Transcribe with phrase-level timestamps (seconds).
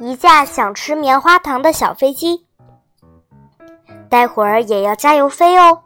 [0.00, 2.46] 一架想吃棉花糖的小飞机。
[4.08, 5.80] 待会儿也要加油飞哦，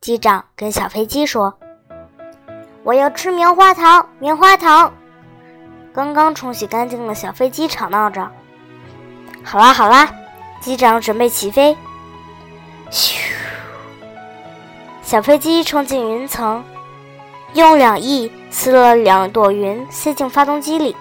[0.00, 1.54] 机长跟小飞机说
[2.82, 4.92] ：“我要吃棉花糖，棉花糖。”
[5.94, 8.28] 刚刚冲洗干净的小飞机吵闹着。
[9.44, 10.08] 好啦好啦，
[10.60, 11.76] 机长准备起飞。
[12.90, 13.20] 咻！
[15.02, 16.64] 小飞机冲进云层，
[17.52, 20.96] 用两翼撕了两朵云，塞进发动机里，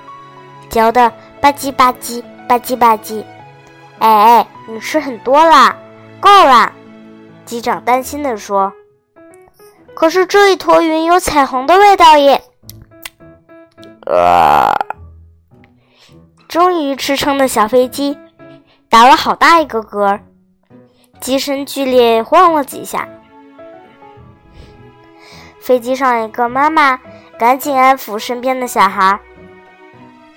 [0.69, 1.11] 嚼得
[1.43, 3.21] 吧唧吧唧吧唧吧唧。
[3.99, 5.75] 哎，你吃很多啦，
[6.21, 6.71] 够啦！
[7.43, 8.71] 机长担心地说。
[9.93, 12.41] 可是这一坨云有彩虹的味道耶！
[14.07, 14.73] 啊，
[16.47, 18.17] 终于吃撑的小飞机
[18.87, 20.21] 打了好大一个嗝，
[21.19, 23.05] 机身剧烈晃了几下。
[25.59, 26.97] 飞机上一个妈妈
[27.37, 29.19] 赶紧安抚身边的小孩：“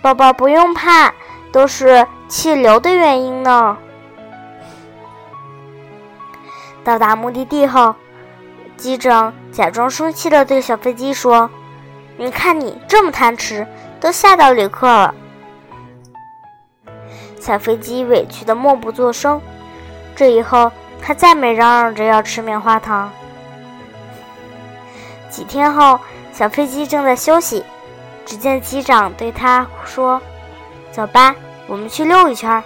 [0.06, 1.12] 宝宝不用怕，
[1.50, 3.76] 都是气流的原因呢。”
[6.84, 7.92] 到达目的地后，
[8.76, 11.50] 机长假装生气的对小飞机说。
[12.16, 13.66] 你看，你这么贪吃，
[13.98, 15.12] 都吓到旅客了。
[17.40, 19.40] 小飞机委屈的默不作声。
[20.14, 20.70] 这以后，
[21.02, 23.10] 他再没嚷嚷着要吃棉花糖。
[25.28, 25.98] 几天后，
[26.32, 27.64] 小飞机正在休息，
[28.26, 30.20] 只见机长对他说
[30.92, 31.34] ：“走吧，
[31.66, 32.62] 我们去溜一圈。”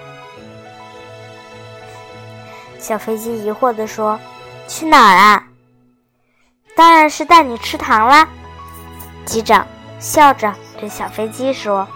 [2.81, 4.19] 小飞机疑惑地说
[4.67, 5.45] ：“去哪儿啊
[6.75, 8.27] ？”“当然是带你吃糖啦。”
[9.27, 9.67] 机长
[10.01, 11.87] 笑着对小飞机说。